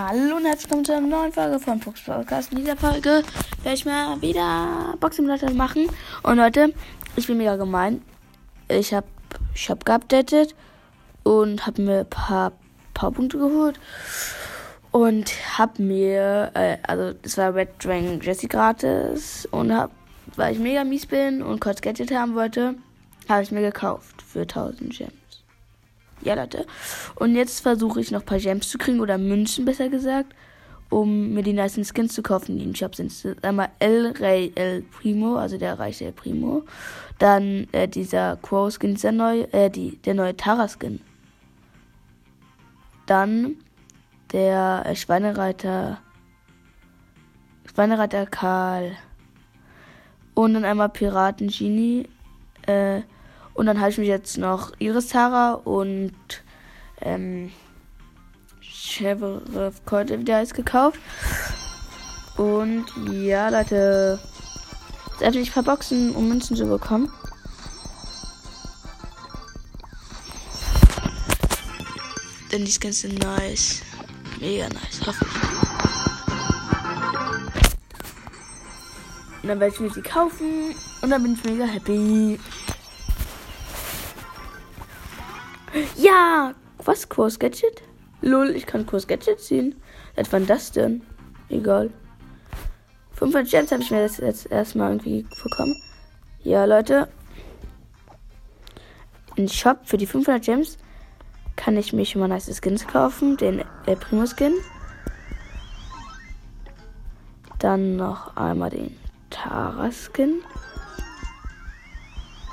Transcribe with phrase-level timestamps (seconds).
[0.00, 2.50] Hallo und herzlich willkommen zu einer neuen Folge von Fuchs Podcast.
[2.50, 3.22] In dieser Folge
[3.62, 5.86] werde ich mal wieder Boxsimulator machen.
[6.22, 6.72] Und Leute,
[7.14, 8.00] ich bin mega gemein.
[8.68, 9.06] Ich habe
[9.54, 10.54] ich hab geupdatet
[11.24, 12.52] und habe mir ein paar
[12.94, 13.78] Powerpunkte geholt.
[14.92, 19.46] Und habe mir, äh, also das war Red Dragon Jesse gratis.
[19.50, 19.90] Und hab,
[20.36, 22.76] weil ich mega mies bin und kurz Gadget haben wollte,
[23.28, 25.21] habe ich mir gekauft für 1000 Gems.
[26.24, 26.66] Ja, Leute.
[27.16, 30.34] Und jetzt versuche ich noch ein paar Gems zu kriegen oder Münzen, besser gesagt,
[30.88, 33.12] um mir die nice Skins zu kaufen, die in Shop sind.
[33.42, 36.64] Einmal El Rey El Primo, also der reiche El Primo.
[37.18, 41.00] Dann äh, dieser Crow Skin, dieser neue, äh, die, der neue Tara Skin.
[43.06, 43.56] Dann
[44.32, 45.98] der äh, Schweinereiter,
[47.72, 48.92] Schweinereiter Karl.
[50.34, 52.08] Und dann einmal Piraten Genie,
[52.66, 53.02] äh,
[53.54, 56.12] und dann habe ich mich jetzt noch Iris Tara und
[57.00, 57.52] ähm,
[58.60, 60.98] Sheriff Colt wieder ist gekauft.
[62.36, 64.18] Und ja, Leute.
[65.12, 67.12] Jetzt öffne ich ein paar Boxen, um Münzen zu bekommen.
[72.50, 73.82] Denn die Skins sind nice.
[74.40, 75.32] Mega nice, hoffe ich.
[79.42, 80.74] Und dann werde ich mir sie kaufen.
[81.02, 82.38] Und dann bin ich mega happy.
[85.96, 86.54] Ja!
[86.84, 87.08] Was?
[87.08, 87.82] Kurs Gadget?
[88.20, 89.74] Lol, ich kann Kurs Gadget ziehen.
[90.16, 91.02] Was war das denn?
[91.48, 91.90] Egal.
[93.12, 95.76] 500 Gems habe ich mir jetzt, jetzt erstmal irgendwie bekommen.
[96.42, 97.08] Ja, Leute.
[99.36, 100.78] Im Shop für die 500 Gems
[101.56, 103.36] kann ich mir schon mal nice Skins kaufen.
[103.36, 104.54] Den äh, Primo Skin.
[107.58, 108.96] Dann noch einmal den
[109.30, 110.42] Tara Skin.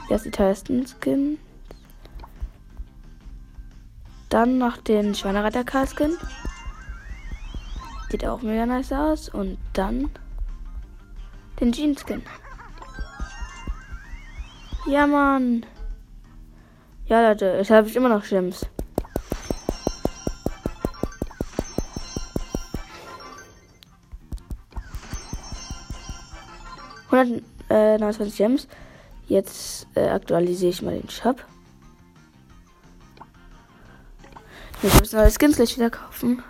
[0.10, 1.40] Erst die teuersten Skin.
[4.30, 6.18] Dann noch den Schweinereiter Kasken.
[8.10, 9.30] Sieht auch mega nice aus.
[9.30, 10.10] Und dann
[11.60, 12.24] den Jeanskin.
[14.88, 15.66] Ja, Mann.
[17.06, 18.68] Ja, Leute, jetzt habe ich immer noch Gems.
[27.70, 28.68] Äh, 29 Gems.
[29.28, 31.44] Jetzt äh, aktualisiere ich mal den Shop.
[34.82, 36.42] Ich muss neue Skins gleich wieder kaufen.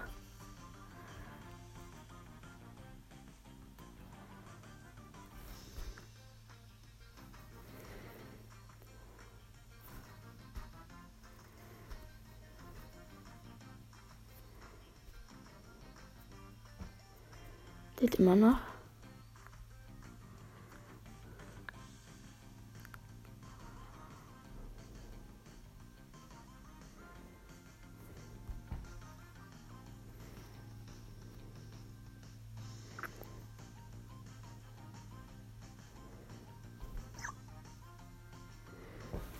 [17.97, 18.68] Geht immer noch.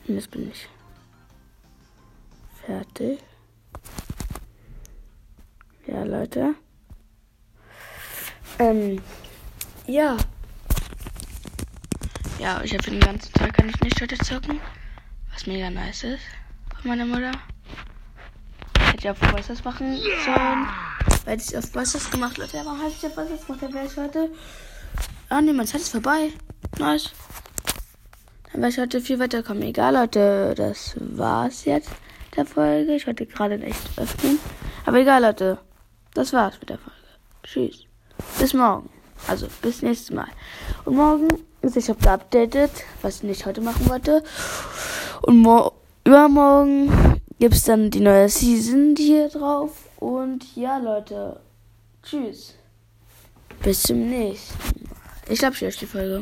[0.10, 0.68] Und jetzt bin ich
[2.66, 3.20] fertig.
[5.86, 6.56] Ja, Leute.
[8.58, 9.00] Ähm,
[9.86, 10.18] ja.
[12.40, 14.60] Ja, ich habe den ganzen Tag kann ich nicht heute zocken.
[15.32, 16.24] Was mega nice ist
[16.82, 17.32] von meiner Mutter.
[18.80, 20.68] Hätte ich auf was machen sollen.
[21.26, 22.58] Weil ich auf was gemacht, Leute.
[22.66, 23.62] Warum habe ich auf was gemacht?
[23.62, 24.32] Da wäre ich heute.
[25.30, 26.32] Ah, ne, meine Zeit ist vorbei.
[26.80, 27.12] Nice.
[28.60, 29.64] Werde ich heute viel weiterkommen.
[29.64, 31.92] Egal, Leute, das war's jetzt
[32.36, 32.94] der Folge.
[32.94, 34.38] Ich wollte gerade echt öffnen.
[34.86, 35.60] Aber egal, Leute.
[36.14, 37.00] Das war's mit der Folge.
[37.42, 37.86] Tschüss.
[38.38, 38.90] Bis morgen.
[39.30, 40.28] Also, bis nächstes Mal.
[40.84, 41.30] Und morgen
[41.62, 42.72] ist ich habe geupdatet,
[43.02, 44.26] was ich nicht heute machen wollte.
[45.22, 45.48] Und
[46.04, 49.88] übermorgen gibt's dann die neue Season hier drauf.
[50.02, 51.40] Und ja, Leute.
[52.04, 52.56] Tschüss.
[53.64, 55.00] Bis zum nächsten Mal.
[55.30, 56.18] Ich glaube, ich die Folge.